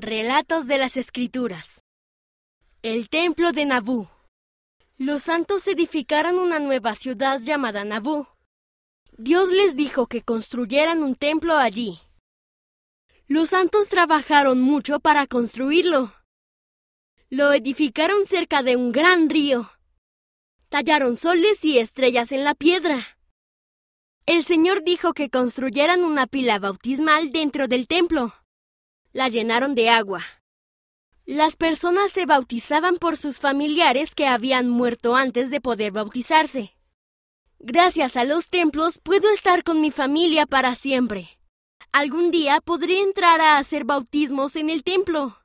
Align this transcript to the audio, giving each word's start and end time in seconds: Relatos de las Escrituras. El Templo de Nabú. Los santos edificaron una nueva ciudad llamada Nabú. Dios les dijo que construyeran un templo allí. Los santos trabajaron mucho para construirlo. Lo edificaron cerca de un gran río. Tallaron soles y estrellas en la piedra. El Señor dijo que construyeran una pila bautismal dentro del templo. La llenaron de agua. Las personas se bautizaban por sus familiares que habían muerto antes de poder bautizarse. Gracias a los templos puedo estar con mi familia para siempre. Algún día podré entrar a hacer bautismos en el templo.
Relatos 0.00 0.68
de 0.68 0.78
las 0.78 0.96
Escrituras. 0.96 1.82
El 2.82 3.08
Templo 3.08 3.50
de 3.50 3.64
Nabú. 3.64 4.06
Los 4.96 5.24
santos 5.24 5.66
edificaron 5.66 6.38
una 6.38 6.60
nueva 6.60 6.94
ciudad 6.94 7.40
llamada 7.40 7.82
Nabú. 7.84 8.28
Dios 9.16 9.50
les 9.50 9.74
dijo 9.74 10.06
que 10.06 10.22
construyeran 10.22 11.02
un 11.02 11.16
templo 11.16 11.56
allí. 11.56 11.98
Los 13.26 13.50
santos 13.50 13.88
trabajaron 13.88 14.60
mucho 14.60 15.00
para 15.00 15.26
construirlo. 15.26 16.14
Lo 17.28 17.52
edificaron 17.52 18.24
cerca 18.24 18.62
de 18.62 18.76
un 18.76 18.92
gran 18.92 19.28
río. 19.28 19.68
Tallaron 20.68 21.16
soles 21.16 21.64
y 21.64 21.80
estrellas 21.80 22.30
en 22.30 22.44
la 22.44 22.54
piedra. 22.54 23.18
El 24.26 24.44
Señor 24.44 24.84
dijo 24.84 25.12
que 25.12 25.28
construyeran 25.28 26.04
una 26.04 26.28
pila 26.28 26.60
bautismal 26.60 27.32
dentro 27.32 27.66
del 27.66 27.88
templo. 27.88 28.32
La 29.12 29.28
llenaron 29.28 29.74
de 29.74 29.88
agua. 29.90 30.24
Las 31.24 31.56
personas 31.56 32.12
se 32.12 32.24
bautizaban 32.24 32.96
por 32.96 33.18
sus 33.18 33.38
familiares 33.38 34.14
que 34.14 34.26
habían 34.26 34.70
muerto 34.70 35.14
antes 35.14 35.50
de 35.50 35.60
poder 35.60 35.92
bautizarse. 35.92 36.74
Gracias 37.58 38.16
a 38.16 38.24
los 38.24 38.48
templos 38.48 38.98
puedo 39.02 39.30
estar 39.30 39.64
con 39.64 39.80
mi 39.80 39.90
familia 39.90 40.46
para 40.46 40.74
siempre. 40.74 41.38
Algún 41.92 42.30
día 42.30 42.60
podré 42.60 43.00
entrar 43.00 43.40
a 43.40 43.58
hacer 43.58 43.84
bautismos 43.84 44.56
en 44.56 44.70
el 44.70 44.84
templo. 44.84 45.36